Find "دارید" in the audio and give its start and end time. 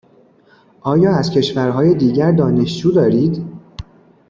2.91-3.43